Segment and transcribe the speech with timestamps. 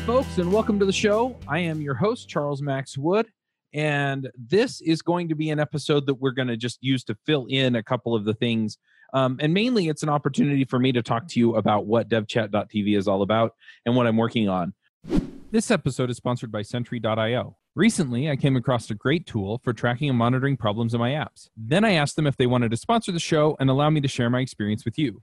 [0.00, 1.36] folks, and welcome to the show.
[1.46, 3.26] I am your host, Charles Max Wood,
[3.72, 7.16] and this is going to be an episode that we're going to just use to
[7.26, 8.78] fill in a couple of the things.
[9.12, 12.96] Um, and mainly, it's an opportunity for me to talk to you about what devchat.tv
[12.96, 13.54] is all about
[13.86, 14.74] and what I'm working on.
[15.50, 17.56] This episode is sponsored by Sentry.io.
[17.74, 21.48] Recently, I came across a great tool for tracking and monitoring problems in my apps.
[21.56, 24.08] Then I asked them if they wanted to sponsor the show and allow me to
[24.08, 25.22] share my experience with you.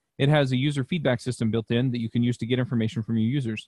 [0.21, 3.01] it has a user feedback system built in that you can use to get information
[3.01, 3.67] from your users.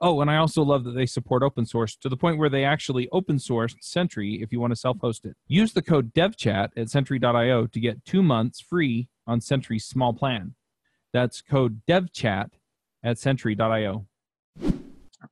[0.00, 2.64] Oh, and I also love that they support open source to the point where they
[2.64, 5.34] actually open sourced Sentry if you want to self host it.
[5.48, 10.54] Use the code devchat at sentry.io to get two months free on Sentry's small plan.
[11.12, 12.50] That's code devchat
[13.02, 14.06] at sentry.io.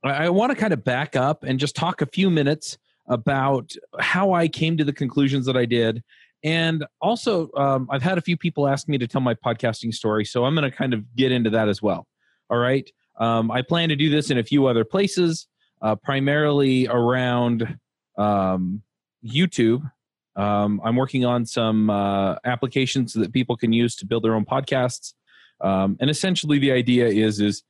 [0.03, 4.33] I want to kind of back up and just talk a few minutes about how
[4.33, 6.03] I came to the conclusions that I did
[6.43, 10.23] and also, um, I've had a few people ask me to tell my podcasting story,
[10.25, 12.07] so I'm going to kind of get into that as well.
[12.49, 12.89] All right.
[13.19, 15.47] Um, I plan to do this in a few other places,
[15.81, 17.77] uh, primarily around
[18.17, 18.83] um,
[19.25, 19.91] YouTube.
[20.35, 24.45] Um, I'm working on some uh, applications that people can use to build their own
[24.45, 25.13] podcasts.
[25.61, 27.63] Um, and essentially, the idea is is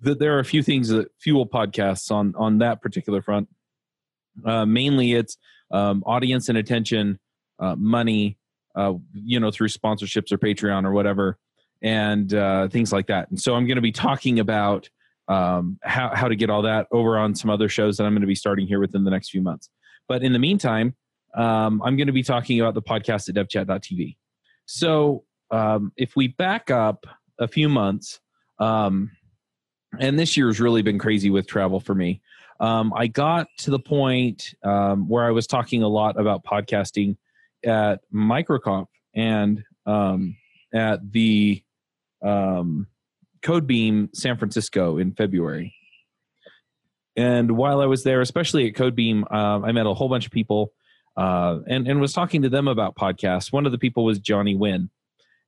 [0.00, 3.48] that there are a few things that fuel podcasts on on that particular front.
[4.44, 5.36] Uh, mainly, it's
[5.70, 7.20] um, audience and attention
[7.62, 8.36] uh, money,
[8.74, 11.38] uh, you know, through sponsorships or Patreon or whatever,
[11.80, 13.30] and uh, things like that.
[13.30, 14.90] And so I'm going to be talking about
[15.28, 18.22] um, how how to get all that over on some other shows that I'm going
[18.22, 19.70] to be starting here within the next few months.
[20.08, 20.96] But in the meantime,
[21.34, 24.16] um, I'm going to be talking about the podcast at devchat.tv.
[24.66, 27.06] So um, if we back up
[27.38, 28.20] a few months,
[28.58, 29.12] um,
[29.98, 32.20] and this year has really been crazy with travel for me.
[32.60, 37.16] Um, I got to the point um, where I was talking a lot about podcasting
[37.64, 40.36] at MicroConf and um,
[40.72, 41.62] at the
[42.22, 42.86] um,
[43.42, 45.74] Codebeam San Francisco in February.
[47.16, 50.32] And while I was there, especially at Codebeam, uh, I met a whole bunch of
[50.32, 50.72] people
[51.16, 53.52] uh, and, and was talking to them about podcasts.
[53.52, 54.90] One of the people was Johnny Winn.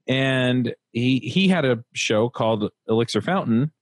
[0.07, 3.73] And he, he had a show called Elixir Fountain.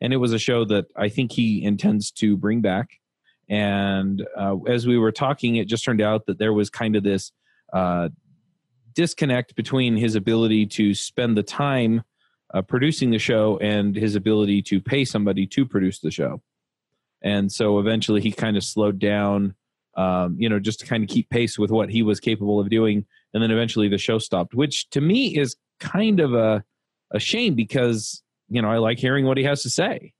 [0.00, 2.88] And it was a show that I think he intends to bring back.
[3.48, 7.02] And uh, as we were talking, it just turned out that there was kind of
[7.02, 7.32] this
[7.72, 8.08] uh,
[8.94, 12.02] disconnect between his ability to spend the time
[12.54, 16.40] uh, producing the show and his ability to pay somebody to produce the show.
[17.22, 19.54] And so eventually he kind of slowed down,
[19.96, 22.70] um, you know, just to kind of keep pace with what he was capable of
[22.70, 23.04] doing.
[23.34, 26.64] And then eventually the show stopped, which to me is kind of a,
[27.10, 30.12] a shame because, you know, I like hearing what he has to say.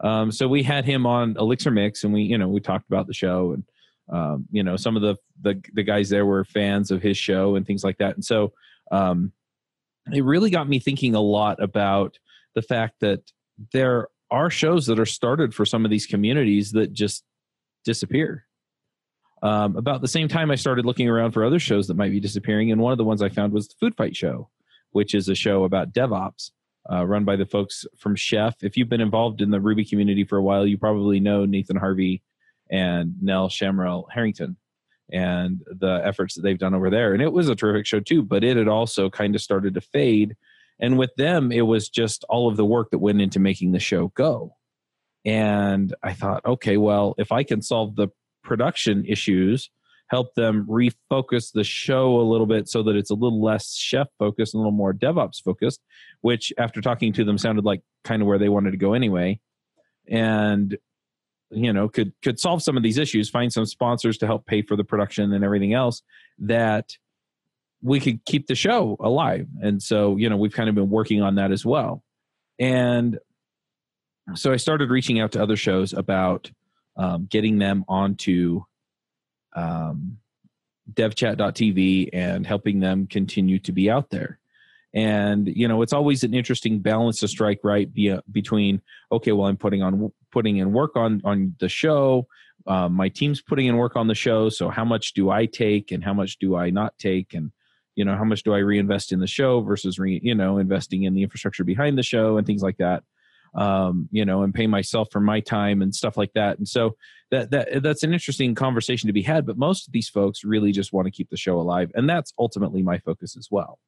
[0.00, 3.06] Um, so we had him on Elixir Mix and we, you know, we talked about
[3.06, 3.64] the show and
[4.10, 7.56] um, you know some of the, the, the guys there were fans of his show
[7.56, 8.14] and things like that.
[8.14, 8.52] And so
[8.90, 9.32] um,
[10.12, 12.18] it really got me thinking a lot about
[12.54, 13.20] the fact that
[13.72, 17.24] there are shows that are started for some of these communities that just
[17.84, 18.44] disappear.
[19.40, 22.18] Um, about the same time i started looking around for other shows that might be
[22.18, 24.50] disappearing and one of the ones i found was the food fight show
[24.90, 26.50] which is a show about devops
[26.90, 28.56] uh, run by the folks from chef.
[28.62, 31.76] If you've been involved in the ruby community for a while you probably know nathan
[31.76, 32.20] harvey
[32.70, 34.56] and Nell Shamrell Harrington
[35.10, 37.14] and the efforts that they've done over there.
[37.14, 39.80] And it was a terrific show too, but it had also kind of started to
[39.80, 40.36] fade.
[40.80, 43.80] And with them, it was just all of the work that went into making the
[43.80, 44.54] show go.
[45.24, 48.08] And I thought, okay, well, if I can solve the
[48.44, 49.70] production issues,
[50.08, 54.08] help them refocus the show a little bit so that it's a little less chef
[54.18, 55.80] focused and a little more DevOps focused,
[56.20, 59.38] which after talking to them sounded like kind of where they wanted to go anyway.
[60.08, 60.78] And
[61.50, 64.62] you know could could solve some of these issues find some sponsors to help pay
[64.62, 66.02] for the production and everything else
[66.38, 66.96] that
[67.82, 69.46] we could keep the show alive.
[69.62, 72.02] And so you know we've kind of been working on that as well.
[72.58, 73.18] And
[74.34, 76.50] so i started reaching out to other shows about
[76.96, 78.62] um, getting them onto
[79.56, 80.18] um,
[80.92, 84.38] devchat.tv and helping them continue to be out there.
[84.92, 89.46] And you know it's always an interesting balance to strike right be, between okay well
[89.46, 92.26] i'm putting on putting in work on on the show
[92.66, 95.92] um, my team's putting in work on the show so how much do i take
[95.92, 97.52] and how much do i not take and
[97.94, 101.04] you know how much do i reinvest in the show versus re, you know investing
[101.04, 103.02] in the infrastructure behind the show and things like that
[103.54, 106.58] um, you know, and pay myself for my time and stuff like that.
[106.58, 106.96] And so
[107.30, 109.46] that that that's an interesting conversation to be had.
[109.46, 112.32] But most of these folks really just want to keep the show alive, and that's
[112.38, 113.78] ultimately my focus as well.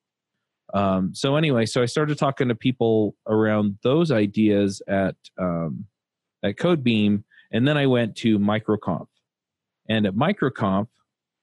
[0.72, 5.86] Um, so anyway, so I started talking to people around those ideas at um,
[6.42, 9.06] at CodeBeam, and then I went to MicroConf,
[9.88, 10.88] and at MicroConf.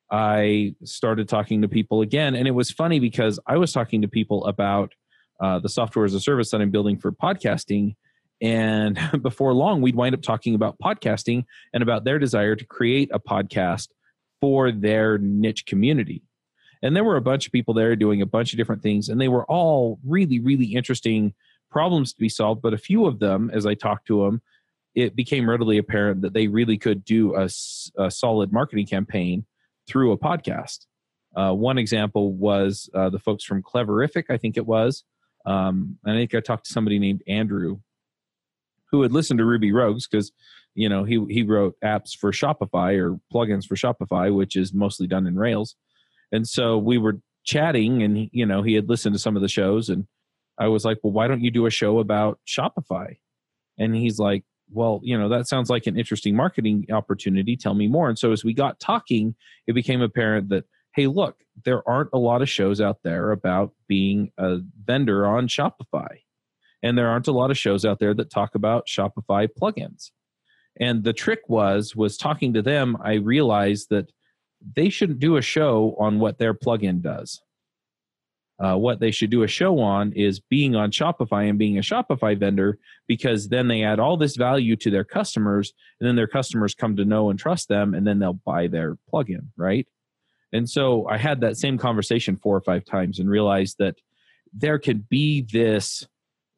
[0.09, 4.07] I started talking to people again, and it was funny because I was talking to
[4.07, 4.93] people about
[5.41, 7.95] uh, the software as a service that I'm building for podcasting,
[8.41, 13.09] and before long, we'd wind up talking about podcasting and about their desire to create
[13.13, 13.89] a podcast
[14.39, 16.23] for their niche community.
[16.83, 19.19] And there were a bunch of people there doing a bunch of different things, and
[19.19, 21.33] they were all really, really interesting
[21.69, 22.61] problems to be solved.
[22.61, 24.41] But a few of them, as I talked to them,
[24.97, 27.47] it became readily apparent that they really could do a,
[27.99, 29.45] a solid marketing campaign
[29.87, 30.87] through a podcast.
[31.35, 35.03] Uh, one example was uh, the folks from Cleverific, I think it was.
[35.45, 37.77] Um, I think I talked to somebody named Andrew
[38.89, 40.31] who had listened to Ruby Rogues because
[40.73, 45.05] you know he he wrote apps for Shopify or plugins for Shopify, which is mostly
[45.05, 45.75] done in Rails.
[46.31, 49.47] And so we were chatting, and you know he had listened to some of the
[49.47, 50.07] shows, and
[50.57, 53.17] I was like, "Well, why don't you do a show about Shopify?"
[53.77, 57.55] And he's like, "Well, you know that sounds like an interesting marketing opportunity.
[57.55, 59.35] Tell me more." And so as we got talking,
[59.67, 60.65] it became apparent that
[60.95, 65.47] hey, look, there aren't a lot of shows out there about being a vendor on
[65.47, 66.07] Shopify
[66.83, 70.11] and there aren't a lot of shows out there that talk about shopify plugins
[70.79, 74.11] and the trick was was talking to them i realized that
[74.75, 77.41] they shouldn't do a show on what their plugin does
[78.59, 81.81] uh, what they should do a show on is being on shopify and being a
[81.81, 86.27] shopify vendor because then they add all this value to their customers and then their
[86.27, 89.87] customers come to know and trust them and then they'll buy their plugin right
[90.53, 93.95] and so i had that same conversation four or five times and realized that
[94.53, 96.07] there could be this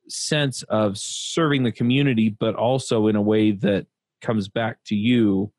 [0.08, 3.86] sense of serving the community, but also in a way that
[4.22, 5.52] comes back to you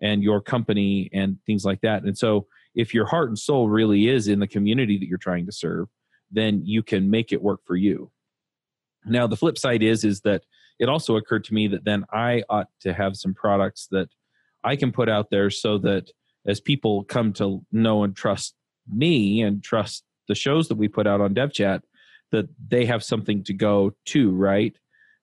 [0.00, 2.04] and your company and things like that.
[2.04, 5.46] And so, if your heart and soul really is in the community that you're trying
[5.46, 5.88] to serve,
[6.30, 8.10] then you can make it work for you.
[9.06, 10.42] Now, the flip side is is that
[10.78, 14.08] it also occurred to me that then I ought to have some products that
[14.64, 16.10] I can put out there so that
[16.46, 18.54] as people come to know and trust
[18.92, 21.82] me and trust the shows that we put out on DevChat,
[22.32, 24.76] that they have something to go to, right?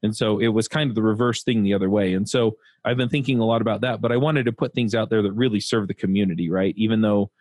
[0.03, 2.13] And so it was kind of the reverse thing the other way.
[2.13, 2.55] And so
[2.85, 5.21] I've been thinking a lot about that, but I wanted to put things out there
[5.21, 6.73] that really serve the community, right?
[6.77, 7.31] Even though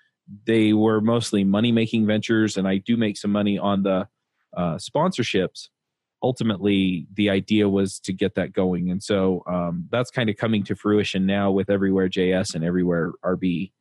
[0.46, 4.08] they were mostly money making ventures and I do make some money on the
[4.56, 5.68] uh, sponsorships,
[6.22, 8.90] ultimately the idea was to get that going.
[8.90, 13.12] And so um, that's kind of coming to fruition now with Everywhere JS and Everywhere
[13.24, 13.72] RB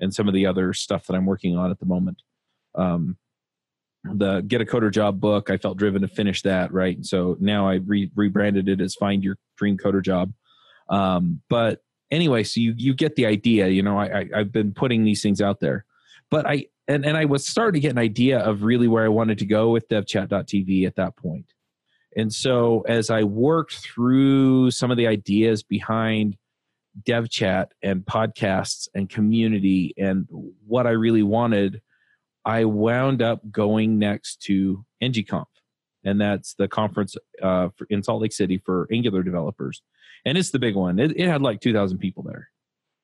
[0.00, 2.22] and some of the other stuff that I'm working on at the moment.
[2.74, 3.16] Um,
[4.04, 7.68] the get a coder job book i felt driven to finish that right so now
[7.68, 10.32] i re- rebranded it as find your dream coder job
[10.88, 14.72] um, but anyway so you you get the idea you know I, I have been
[14.72, 15.84] putting these things out there
[16.30, 19.08] but i and, and i was starting to get an idea of really where i
[19.08, 21.52] wanted to go with devchat.tv at that point.
[22.16, 26.36] And so as i worked through some of the ideas behind
[27.02, 30.26] devchat and podcasts and community and
[30.66, 31.80] what i really wanted
[32.48, 35.44] I wound up going next to NGConf,
[36.02, 39.82] and that's the conference uh, for, in Salt Lake City for Angular developers,
[40.24, 40.98] and it's the big one.
[40.98, 42.48] It, it had like two thousand people there,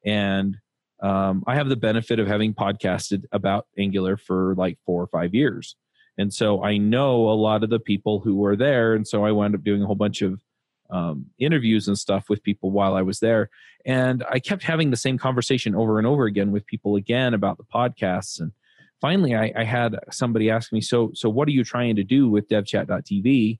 [0.04, 0.56] and
[1.02, 5.34] um, I have the benefit of having podcasted about Angular for like four or five
[5.34, 5.76] years,
[6.16, 9.32] and so I know a lot of the people who were there, and so I
[9.32, 10.40] wound up doing a whole bunch of
[10.90, 13.48] um, interviews and stuff with people while I was there.
[13.86, 17.56] And I kept having the same conversation over and over again with people again about
[17.56, 18.38] the podcasts.
[18.38, 18.52] And
[19.04, 22.30] finally I, I, had somebody ask me so so what are you trying to do
[22.30, 23.58] with devchat.tv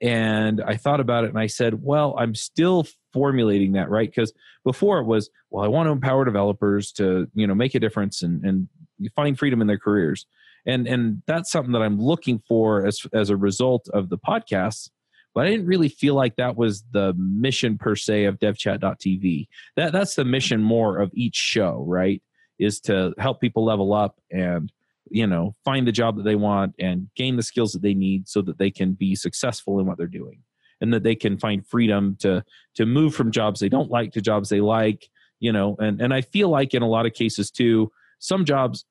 [0.00, 4.32] and i thought about it and i said well i'm still formulating that right because
[4.64, 8.22] before it was well i want to empower developers to you know make a difference
[8.22, 8.68] and and
[9.16, 10.26] find freedom in their careers
[10.66, 14.90] and and that's something that i'm looking for as as a result of the podcasts
[15.34, 19.48] but I didn't really feel like that was the mission per se of devchat.tv.
[19.74, 22.22] That that's the mission more of each show, right?
[22.58, 24.72] is to help people level up and
[25.10, 28.28] you know find the job that they want and gain the skills that they need
[28.28, 30.40] so that they can be successful in what they're doing
[30.80, 34.20] and that they can find freedom to to move from jobs they don't like to
[34.20, 35.08] jobs they like
[35.40, 38.84] you know and and i feel like in a lot of cases too some jobs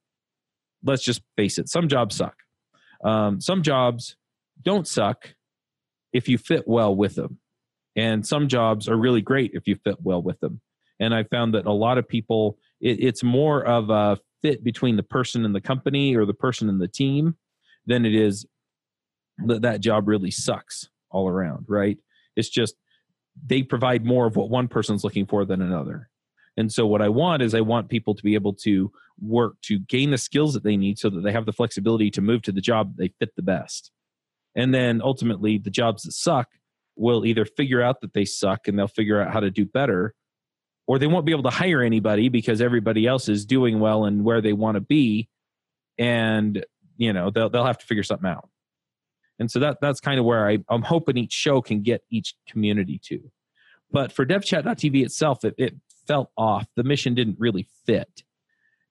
[0.84, 2.36] let's just face it some jobs suck.
[3.04, 4.16] Um, some jobs
[4.62, 5.36] don't suck
[6.14, 7.40] if you fit well with them
[7.96, 10.62] and some jobs are really great if you fit well with them.
[11.00, 14.96] And i found that a lot of people it, it's more of a fit between
[14.96, 17.36] the person and the company or the person and the team
[17.86, 18.46] than it is
[19.46, 21.98] that that job really sucks all around right
[22.36, 22.76] It's just
[23.46, 26.10] they provide more of what one person's looking for than another.
[26.56, 29.80] And so what I want is I want people to be able to work to
[29.80, 32.52] gain the skills that they need so that they have the flexibility to move to
[32.52, 33.92] the job they fit the best.
[34.56, 36.50] And then ultimately the jobs that suck
[36.96, 40.14] will either figure out that they suck and they'll figure out how to do better
[40.86, 44.24] or they won't be able to hire anybody because everybody else is doing well and
[44.24, 45.28] where they want to be
[45.98, 46.66] and
[46.98, 48.50] you know they'll they'll have to figure something out.
[49.40, 52.36] And so that that's kind of where I, I'm hoping each show can get each
[52.48, 53.32] community to.
[53.92, 55.76] But for devchat.tv itself, it, it
[56.08, 56.68] felt off.
[56.76, 58.24] The mission didn't really fit.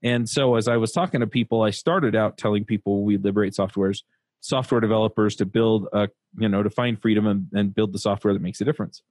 [0.03, 3.53] And so as I was talking to people, I started out telling people we liberate
[3.53, 4.03] softwares,
[4.41, 8.35] software developers to build a, you know, to find freedom and, and build the software
[8.35, 9.03] that makes a difference.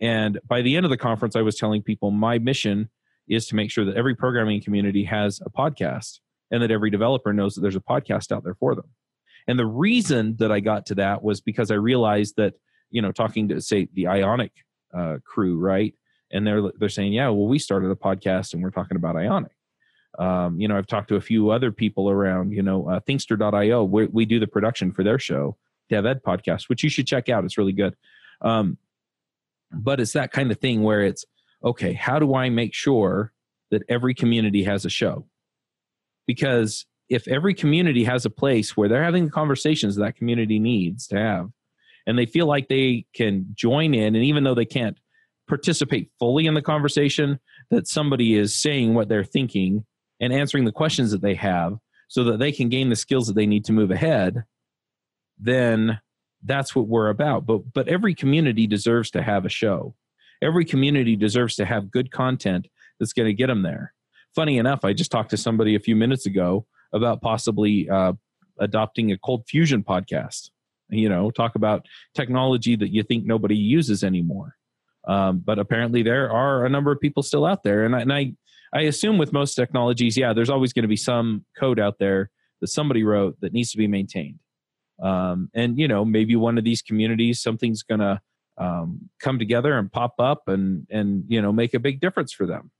[0.00, 2.88] And by the end of the conference, I was telling people my mission
[3.28, 7.32] is to make sure that every programming community has a podcast and that every developer
[7.32, 8.86] knows that there's a podcast out there for them.
[9.48, 12.54] And the reason that I got to that was because I realized that,
[12.90, 14.52] you know, talking to say the Ionic
[14.94, 15.94] uh, crew, right?
[16.30, 19.52] And they're they're saying, yeah, well, we started a podcast and we're talking about Ionic.
[20.18, 23.84] Um, you know, I've talked to a few other people around, you know, uh, Thinkster.io.
[23.84, 25.56] We, we do the production for their show,
[25.88, 27.44] Dev Ed podcast, which you should check out.
[27.44, 27.94] It's really good.
[28.42, 28.78] Um,
[29.70, 31.24] but it's that kind of thing where it's
[31.64, 31.92] okay.
[31.92, 33.32] How do I make sure
[33.70, 35.26] that every community has a show?
[36.26, 41.06] Because if every community has a place where they're having the conversations that community needs
[41.08, 41.50] to have
[42.06, 44.98] and they feel like they can join in and even though they can't
[45.48, 47.38] participate fully in the conversation
[47.70, 49.84] that somebody is saying what they're thinking
[50.20, 53.34] and answering the questions that they have so that they can gain the skills that
[53.34, 54.44] they need to move ahead
[55.38, 56.00] then
[56.44, 57.46] that's what we're about.
[57.46, 59.94] But but every community deserves to have a show.
[60.42, 63.92] Every community deserves to have good content that's going to get them there.
[64.34, 68.12] Funny enough i just talked to somebody a few minutes ago about possibly uh,
[68.58, 70.50] adopting a ColdFusion podcast.
[70.90, 74.56] You know, talk about technology that you think nobody uses anymore.
[75.06, 78.12] Um, but apparently, there are a number of people still out there, and I, and
[78.12, 78.32] I,
[78.72, 82.30] I assume with most technologies, yeah, there's always going to be some code out there
[82.60, 84.38] that somebody wrote that needs to be maintained.
[85.02, 88.20] Um, and you know, maybe one of these communities, something's going to
[88.58, 92.46] um, come together and pop up and and you know make a big difference for
[92.46, 92.70] them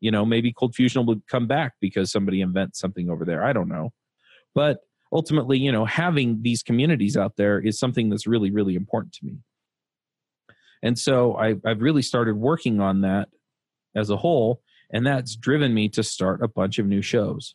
[0.00, 3.44] you know maybe ColdFusion will come back because somebody invents something over there.
[3.44, 3.92] I don't know.
[4.54, 4.78] But
[5.12, 9.24] ultimately you know having these communities out there is something that's really really important to
[9.24, 9.38] me.
[10.82, 13.28] And so I, i've really started working on that
[13.94, 14.60] as a whole
[14.90, 17.54] and that's driven me to start a bunch of new shows.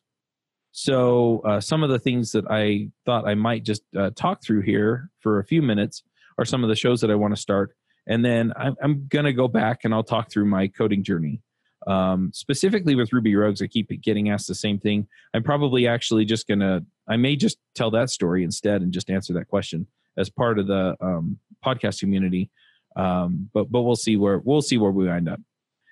[0.74, 4.62] So uh, some of the things that i thought i might just uh, talk through
[4.62, 6.04] here for a few minutes
[6.38, 7.76] are some of the shows that i want to start
[8.08, 11.42] and then i'm, I'm going to go back and i'll talk through my coding journey
[11.88, 15.08] um, specifically with Ruby Rogues, I keep getting asked the same thing.
[15.34, 19.34] I'm probably actually just gonna, I may just tell that story instead and just answer
[19.34, 22.50] that question as part of the um, podcast community.
[22.96, 25.40] Um, but but we'll see where we'll see where we wind up.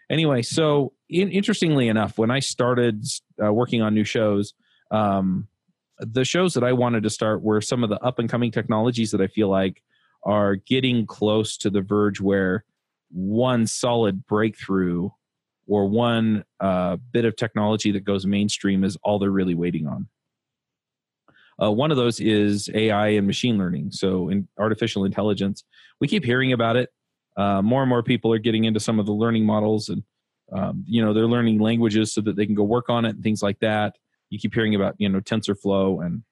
[0.09, 3.05] Anyway, so in, interestingly enough, when I started
[3.43, 4.53] uh, working on new shows,
[4.91, 5.47] um,
[5.99, 9.11] the shows that I wanted to start were some of the up and coming technologies
[9.11, 9.81] that I feel like
[10.23, 12.65] are getting close to the verge where
[13.11, 15.09] one solid breakthrough
[15.69, 20.07] or one uh, bit of technology that goes mainstream is all they're really waiting on.
[21.61, 23.91] Uh, one of those is AI and machine learning.
[23.91, 25.63] So, in artificial intelligence,
[26.01, 26.89] we keep hearing about it.
[27.37, 30.03] Uh, more and more people are getting into some of the learning models, and
[30.51, 33.23] um, you know they're learning languages so that they can go work on it and
[33.23, 33.95] things like that.
[34.29, 36.23] You keep hearing about you know TensorFlow, and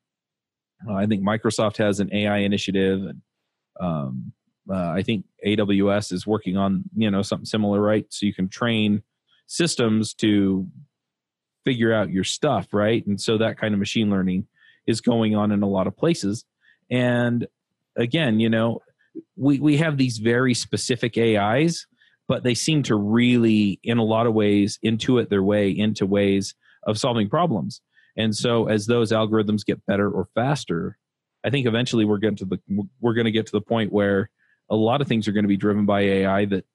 [0.89, 3.21] uh, I think Microsoft has an AI initiative, and
[3.79, 4.31] um,
[4.71, 8.05] uh, I think AWS is working on you know something similar, right?
[8.09, 9.03] So you can train
[9.47, 10.67] systems to
[11.65, 13.05] figure out your stuff, right?
[13.07, 14.47] And so that kind of machine learning
[14.85, 16.45] is going on in a lot of places.
[16.89, 17.47] And
[17.97, 18.79] again, you know,
[19.35, 21.87] we, we have these very specific AIs,
[22.27, 26.53] but they seem to really, in a lot of ways, intuit their way into ways
[26.83, 27.81] of solving problems.
[28.15, 30.97] And so as those algorithms get better or faster,
[31.43, 32.59] I think eventually we're getting to the
[32.99, 34.29] we're going to get to the point where
[34.69, 36.65] a lot of things are going to be driven by AI that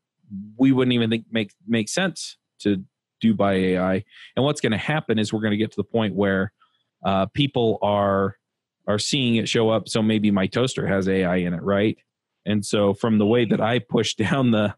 [0.56, 2.84] we wouldn't even think make make sense to
[3.20, 4.04] do by AI.
[4.36, 6.52] And what's going to happen is we're going to get to the point where
[7.04, 8.36] uh, people are
[8.86, 9.88] are seeing it show up.
[9.88, 11.96] So maybe my toaster has AI in it, right?
[12.44, 14.74] And so from the way that I push down the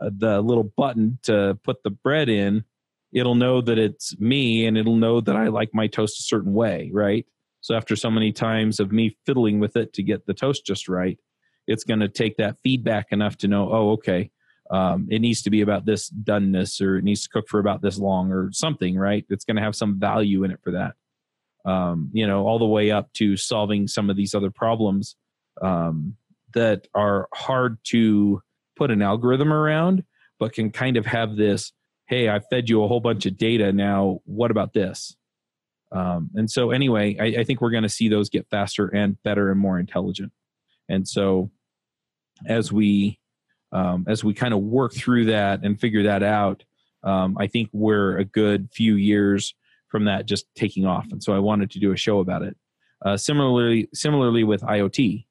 [0.00, 2.64] uh, the little button to put the bread in,
[3.12, 6.52] it'll know that it's me, and it'll know that I like my toast a certain
[6.54, 7.26] way, right?
[7.60, 10.88] So after so many times of me fiddling with it to get the toast just
[10.88, 11.18] right,
[11.66, 14.30] it's going to take that feedback enough to know, oh, okay,
[14.70, 17.80] um, it needs to be about this doneness or it needs to cook for about
[17.82, 20.94] this long or something right it's going to have some value in it for that
[21.70, 25.16] um, you know all the way up to solving some of these other problems
[25.62, 26.16] um,
[26.54, 28.42] that are hard to
[28.76, 30.04] put an algorithm around,
[30.38, 31.72] but can kind of have this
[32.06, 33.70] hey, I fed you a whole bunch of data.
[33.70, 35.14] Now, what about this?
[35.92, 39.22] Um, and so, anyway, I, I think we're going to see those get faster and
[39.24, 40.32] better and more intelligent.
[40.88, 41.50] And so,
[42.46, 43.20] as we
[43.72, 46.64] um, as we kind of work through that and figure that out,
[47.04, 49.54] um, I think we're a good few years
[49.88, 51.06] from that just taking off.
[51.10, 52.56] And so, I wanted to do a show about it.
[53.04, 55.24] Uh, similarly, similarly with IoT,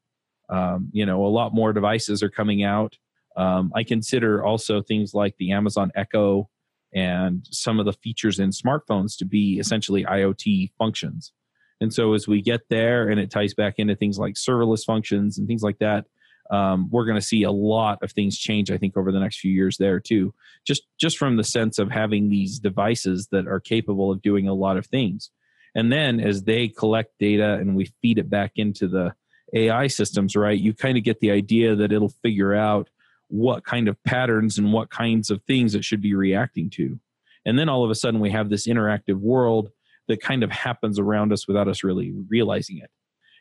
[0.49, 2.97] um, you know, a lot more devices are coming out.
[3.35, 6.49] Um, I consider also things like the Amazon Echo
[6.93, 11.33] and some of the features in smartphones to be essentially IoT functions.
[11.79, 15.37] And so as we get there and it ties back into things like serverless functions
[15.37, 16.05] and things like that,
[16.49, 18.71] um, we're going to see a lot of things change.
[18.71, 20.33] I think over the next few years there too,
[20.65, 24.53] just just from the sense of having these devices that are capable of doing a
[24.53, 25.29] lot of things.
[25.75, 29.13] And then as they collect data and we feed it back into the
[29.53, 32.89] AI systems, right, you kind of get the idea that it'll figure out
[33.27, 36.99] what kind of patterns and what kinds of things it should be reacting to.
[37.45, 39.69] And then all of a sudden we have this interactive world
[40.07, 42.89] that kind of happens around us without us really realizing it.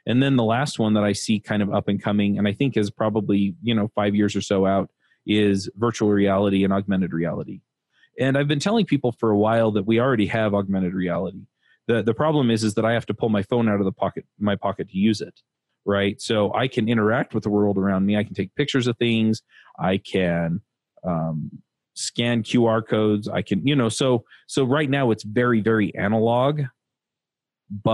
[0.06, 2.52] And then the last one that I see kind of up and coming, and I
[2.52, 4.88] think is probably, you know, five years or so out,
[5.26, 7.60] is virtual reality and augmented reality.
[8.18, 11.46] And I've been telling people for a while that we already have augmented reality.
[11.88, 13.92] The the problem is is that I have to pull my phone out of the
[13.92, 15.40] pocket my pocket to use it
[15.86, 16.20] right?
[16.20, 18.16] So I can interact with the world around me.
[18.16, 19.42] I can take pictures of things.
[19.78, 20.60] I can
[21.04, 21.50] um,
[21.94, 23.28] scan QR codes.
[23.28, 26.62] I can, you know, so so right now it's very very analog,
[27.70, 27.92] but